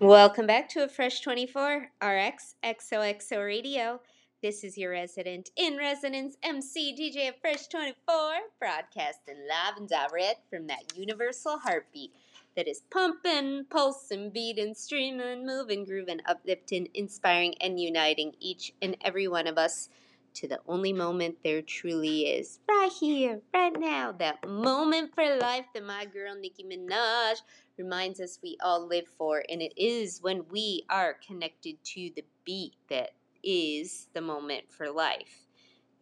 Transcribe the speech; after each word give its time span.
Welcome 0.00 0.46
back 0.46 0.68
to 0.70 0.84
a 0.84 0.88
Fresh 0.88 1.22
24 1.22 1.88
RX 2.02 2.54
XOXO 2.62 3.42
Radio. 3.42 3.98
This 4.42 4.62
is 4.62 4.76
your 4.76 4.90
resident 4.90 5.48
in 5.56 5.78
residence 5.78 6.36
MC 6.42 6.94
DJ 6.94 7.30
of 7.30 7.36
Fresh 7.40 7.68
24, 7.68 8.14
broadcasting 8.60 9.36
live 9.48 9.78
and 9.78 9.88
direct 9.88 10.50
from 10.50 10.66
that 10.66 10.94
universal 10.94 11.58
heartbeat 11.58 12.12
that 12.56 12.68
is 12.68 12.82
pumping, 12.90 13.64
pulsing, 13.70 14.28
beating, 14.28 14.74
streaming, 14.74 15.46
moving, 15.46 15.86
grooving, 15.86 16.20
uplifting, 16.26 16.88
inspiring, 16.92 17.54
and 17.62 17.80
uniting 17.80 18.34
each 18.38 18.74
and 18.82 18.98
every 19.02 19.28
one 19.28 19.46
of 19.46 19.56
us 19.56 19.88
to 20.36 20.48
the 20.48 20.60
only 20.68 20.92
moment 20.92 21.36
there 21.42 21.62
truly 21.62 22.26
is. 22.26 22.60
Right 22.68 22.92
here, 22.92 23.40
right 23.52 23.78
now, 23.78 24.12
that 24.12 24.46
moment 24.48 25.14
for 25.14 25.36
life 25.36 25.66
that 25.74 25.84
my 25.84 26.04
girl 26.04 26.34
Nicki 26.34 26.64
Minaj 26.64 27.36
reminds 27.78 28.20
us 28.20 28.38
we 28.42 28.56
all 28.62 28.86
live 28.86 29.06
for, 29.18 29.42
and 29.48 29.60
it 29.60 29.72
is 29.76 30.20
when 30.22 30.44
we 30.50 30.84
are 30.88 31.16
connected 31.26 31.82
to 31.84 32.10
the 32.14 32.24
beat 32.44 32.74
that 32.88 33.10
is 33.42 34.08
the 34.12 34.20
moment 34.20 34.64
for 34.70 34.90
life. 34.90 35.46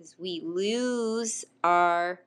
As 0.01 0.17
we 0.19 0.41
lose 0.45 1.45
our 1.63 2.21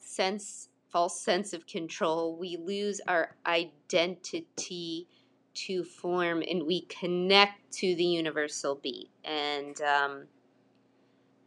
sense, 0.00 0.68
false 0.88 1.20
sense 1.20 1.52
of 1.52 1.66
control, 1.66 2.36
we 2.36 2.56
lose 2.56 3.00
our 3.06 3.36
identity 3.46 5.06
to 5.54 5.84
form, 5.84 6.42
and 6.48 6.66
we 6.66 6.82
connect 6.82 7.72
to 7.72 7.94
the 7.94 8.04
universal 8.04 8.74
beat. 8.74 9.08
And 9.24 9.80
um, 9.80 10.24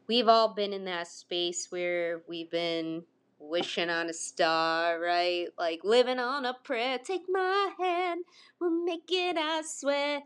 we've 0.10 0.28
all 0.28 0.56
been 0.56 0.74
in 0.74 0.86
that 0.86 1.08
space 1.08 1.68
where 1.70 2.24
we've 2.28 2.50
been 2.50 3.04
wishing 3.38 3.92
on 3.92 4.10
a 4.10 4.14
star, 4.14 5.00
right? 5.00 5.46
Like 5.58 5.82
living 5.84 6.18
on 6.20 6.46
a 6.46 6.56
prayer. 6.64 6.98
Take 6.98 7.22
my 7.30 7.70
hand, 7.80 8.26
we'll 8.60 8.84
make 8.84 9.08
it, 9.10 9.38
I 9.38 9.62
swear. 9.64 10.22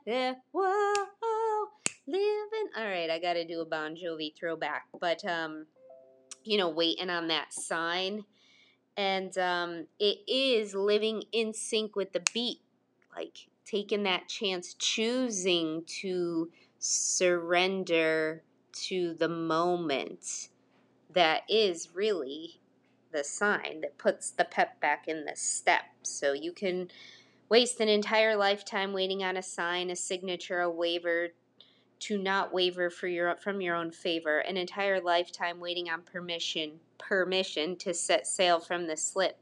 Whoa, 0.53 0.93
living. 2.07 2.69
All 2.77 2.85
right, 2.85 3.09
I 3.09 3.19
got 3.19 3.33
to 3.33 3.45
do 3.45 3.59
a 3.59 3.65
Bon 3.65 3.95
Jovi 3.95 4.33
throwback, 4.33 4.85
but 4.99 5.23
um, 5.25 5.67
you 6.45 6.57
know, 6.57 6.69
waiting 6.69 7.09
on 7.09 7.27
that 7.27 7.53
sign, 7.53 8.23
and 8.95 9.37
um, 9.37 9.87
it 9.99 10.19
is 10.27 10.73
living 10.73 11.23
in 11.33 11.53
sync 11.53 11.95
with 11.97 12.13
the 12.13 12.23
beat, 12.33 12.61
like 13.13 13.37
taking 13.65 14.03
that 14.03 14.29
chance, 14.29 14.75
choosing 14.75 15.83
to 16.01 16.49
surrender 16.79 18.43
to 18.73 19.13
the 19.13 19.29
moment 19.29 20.49
that 21.13 21.43
is 21.47 21.89
really 21.93 22.59
the 23.11 23.23
sign 23.23 23.81
that 23.81 23.97
puts 23.97 24.31
the 24.31 24.45
pep 24.45 24.79
back 24.81 25.07
in 25.07 25.25
the 25.25 25.35
step. 25.35 25.83
So 26.01 26.33
you 26.33 26.51
can 26.51 26.89
waste 27.49 27.79
an 27.79 27.87
entire 27.87 28.35
lifetime 28.35 28.93
waiting 28.93 29.23
on 29.23 29.37
a 29.37 29.43
sign, 29.43 29.91
a 29.91 29.95
signature, 29.95 30.61
a 30.61 30.69
waiver 30.69 31.29
to 31.99 32.17
not 32.17 32.53
waver 32.53 32.89
for 32.89 33.07
your 33.07 33.35
from 33.37 33.61
your 33.61 33.75
own 33.75 33.91
favor, 33.91 34.39
an 34.39 34.57
entire 34.57 34.99
lifetime 34.99 35.59
waiting 35.59 35.89
on 35.89 36.01
permission, 36.01 36.79
permission 36.97 37.75
to 37.77 37.93
set 37.93 38.27
sail 38.27 38.59
from 38.59 38.87
the 38.87 38.97
slip. 38.97 39.37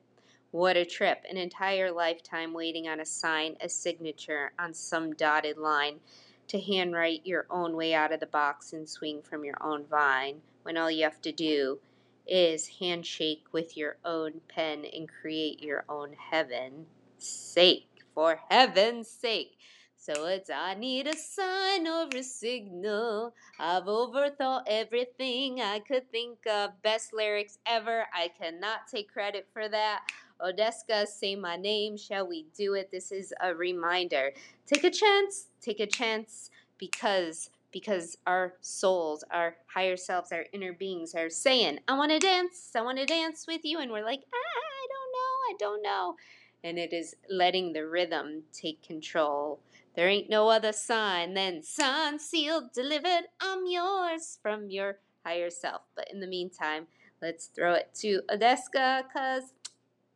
What 0.52 0.76
a 0.76 0.86
trip. 0.86 1.24
An 1.30 1.38
entire 1.38 1.92
lifetime 1.92 2.54
waiting 2.54 2.88
on 2.90 3.00
a 3.00 3.06
sign, 3.06 3.56
a 3.62 3.70
signature 3.70 4.52
on 4.60 4.74
some 4.74 5.14
dotted 5.14 5.58
line 5.58 6.02
to 6.52 6.60
handwrite 6.60 7.26
your 7.26 7.46
own 7.50 7.78
way 7.78 7.94
out 7.94 8.12
of 8.12 8.20
the 8.20 8.26
box 8.26 8.74
and 8.74 8.90
swing 8.90 9.22
from 9.22 9.46
your 9.46 9.56
own 9.62 9.86
vine 9.86 10.42
when 10.64 10.76
all 10.76 10.92
you 10.92 11.02
have 11.02 11.22
to 11.22 11.32
do 11.32 11.80
is 12.28 12.68
handshake 12.80 13.46
with 13.54 13.78
your 13.78 13.96
own 14.04 14.34
pen 14.50 14.84
and 14.84 15.08
create 15.10 15.64
your 15.64 15.86
own 15.88 16.14
heaven 16.30 16.86
sake 17.18 18.04
for 18.14 18.38
heaven's 18.50 19.10
sake 19.10 19.58
so 20.02 20.26
it's 20.26 20.50
I 20.50 20.74
need 20.74 21.06
a 21.06 21.16
sign 21.16 21.86
or 21.86 22.08
a 22.12 22.24
signal. 22.24 23.36
I've 23.60 23.84
overthought 23.84 24.64
everything 24.66 25.62
I 25.62 25.78
could 25.78 26.10
think 26.12 26.40
of. 26.48 26.82
Best 26.82 27.14
lyrics 27.14 27.60
ever. 27.68 28.08
I 28.12 28.30
cannot 28.30 28.88
take 28.92 29.14
credit 29.14 29.48
for 29.54 29.70
that. 29.70 30.08
ODESZA, 30.44 31.08
say 31.08 31.36
my 31.36 31.56
name. 31.56 31.98
Shall 31.98 32.28
we 32.28 32.46
do 32.56 32.74
it? 32.74 32.92
This 32.92 33.12
is 33.12 33.34
a 33.42 33.54
reminder. 33.54 34.32
Take 34.66 34.84
a 34.84 34.90
chance. 34.90 35.48
Take 35.62 35.80
a 35.80 35.88
chance 35.88 36.50
because 36.78 37.50
because 37.72 38.18
our 38.28 38.54
souls, 38.62 39.24
our 39.32 39.56
higher 39.66 39.96
selves, 39.96 40.32
our 40.32 40.46
inner 40.52 40.74
beings 40.74 41.16
are 41.16 41.30
saying, 41.30 41.80
I 41.88 41.98
want 41.98 42.12
to 42.12 42.20
dance, 42.20 42.72
I 42.76 42.82
want 42.82 42.98
to 42.98 43.06
dance 43.06 43.46
with 43.48 43.62
you. 43.64 43.80
And 43.80 43.92
we're 43.92 44.04
like, 44.04 44.24
ah, 44.34 44.38
I 44.38 44.88
don't 44.90 45.12
know, 45.14 45.20
I 45.50 45.54
don't 45.58 45.82
know. 45.82 46.16
And 46.64 46.78
it 46.78 46.94
is 46.94 47.16
letting 47.30 47.74
the 47.74 47.88
rhythm 47.88 48.44
take 48.54 48.84
control. 48.84 49.60
There 49.96 50.08
ain't 50.08 50.30
no 50.30 50.50
other 50.50 50.72
sign 50.72 51.34
than 51.34 51.64
sign 51.64 52.20
sealed, 52.20 52.74
delivered, 52.74 53.28
I'm 53.40 53.66
yours 53.66 54.38
from 54.42 54.70
your 54.70 55.00
higher 55.26 55.50
self. 55.50 55.82
But 55.96 56.12
in 56.12 56.20
the 56.20 56.28
meantime, 56.28 56.88
let's 57.22 57.48
throw 57.48 57.74
it 57.74 57.92
to 57.96 58.22
ODESZA 58.30 59.04
because 59.08 59.54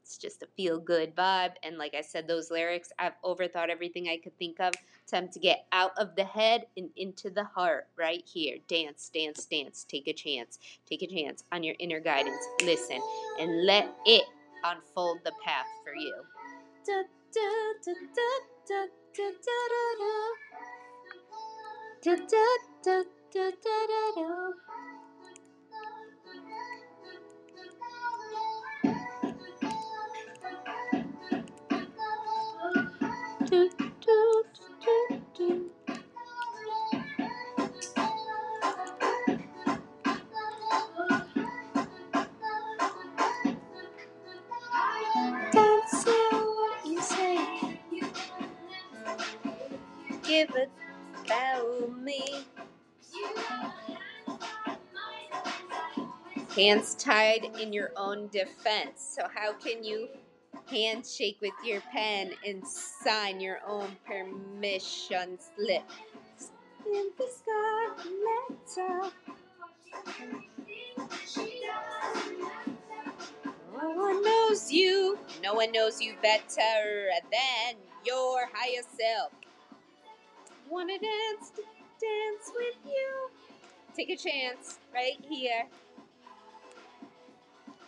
it's 0.06 0.18
just 0.18 0.44
a 0.44 0.48
feel 0.56 0.80
good 0.80 1.16
vibe. 1.16 1.54
And 1.64 1.80
like 1.80 1.96
I 1.96 2.02
said, 2.02 2.28
those 2.28 2.52
lyrics, 2.52 2.92
I've 3.00 3.20
overthought 3.24 3.70
everything 3.70 4.08
I 4.08 4.18
could 4.18 4.38
think 4.38 4.60
of. 4.60 4.74
Time 5.08 5.30
to 5.30 5.40
get 5.40 5.66
out 5.72 5.94
of 5.98 6.16
the 6.16 6.24
head 6.24 6.68
and 6.78 6.92
into 6.96 7.32
the 7.32 7.44
heart 7.44 7.88
right 7.98 8.24
here. 8.24 8.58
Dance, 8.68 9.10
dance, 9.12 9.46
dance. 9.46 9.84
Take 9.90 10.08
a 10.08 10.14
chance. 10.14 10.60
Take 10.88 11.02
a 11.02 11.08
chance 11.08 11.44
on 11.52 11.64
your 11.64 11.74
inner 11.80 12.00
guidance. 12.00 12.46
Listen 12.64 13.02
and 13.40 13.66
let 13.66 13.96
it 14.06 14.26
unfold 14.64 15.22
the 15.24 15.34
path 15.44 15.66
for 15.84 15.96
you. 15.96 16.14
Give 50.36 50.50
about 51.24 51.98
me. 52.04 52.26
Hands 56.54 56.96
tied 56.96 57.46
in 57.58 57.72
your 57.72 57.92
own 57.96 58.28
defense. 58.28 59.16
So, 59.16 59.30
how 59.34 59.54
can 59.54 59.82
you 59.86 60.10
handshake 60.70 61.38
with 61.42 61.54
your 61.64 61.80
pen 61.94 62.34
and 62.46 62.68
sign 62.68 63.40
your 63.40 63.60
own 63.66 63.96
permission 64.06 65.40
slip? 65.56 65.84
In 66.86 67.12
the 67.18 67.30
scarlet 67.32 69.14
No 73.74 73.90
one 73.92 74.22
knows 74.22 74.70
you. 74.70 75.18
No 75.42 75.54
one 75.54 75.72
knows 75.72 76.02
you 76.02 76.16
better 76.22 77.08
than 77.32 77.76
your 78.06 78.50
higher 78.54 78.84
self. 79.00 79.32
Wanna 80.70 80.98
dance, 80.98 81.52
dance 81.56 82.52
with 82.56 82.76
you? 82.86 83.30
Take 83.96 84.10
a 84.10 84.18
chance 84.18 84.80
right 84.94 85.18
here. 85.30 85.66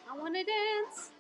I 0.09 0.17
wanna 0.17 0.43
dance. 0.43 1.11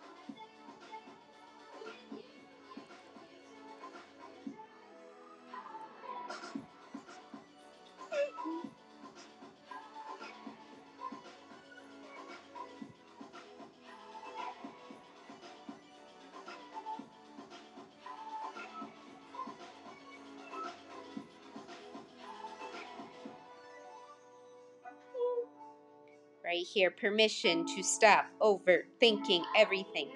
Right 26.47 26.65
here 26.65 26.89
permission 26.89 27.65
to 27.65 27.83
stop 27.83 28.25
overthinking 28.41 29.43
everything. 29.55 30.07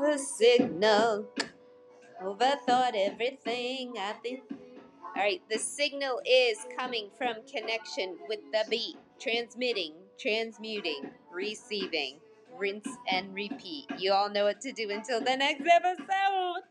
The 0.00 0.18
signal. 0.18 1.26
Overthought 2.20 2.94
everything. 2.96 3.94
I 3.96 4.14
think. 4.22 4.40
All 4.50 5.22
right, 5.22 5.40
the 5.48 5.58
signal 5.58 6.20
is 6.26 6.58
coming 6.76 7.08
from 7.16 7.36
connection 7.50 8.16
with 8.28 8.40
the 8.52 8.64
beat, 8.68 8.96
transmitting, 9.20 9.94
transmuting, 10.20 11.10
receiving, 11.32 12.18
rinse 12.58 12.88
and 13.10 13.32
repeat. 13.32 13.86
You 13.98 14.12
all 14.12 14.28
know 14.28 14.44
what 14.44 14.60
to 14.62 14.72
do 14.72 14.90
until 14.90 15.20
the 15.20 15.36
next 15.36 15.62
episode. 15.66 16.62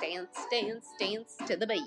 Dance, 0.00 0.38
dance, 0.50 0.86
dance 0.98 1.36
to 1.46 1.56
the 1.56 1.66
beat. 1.66 1.82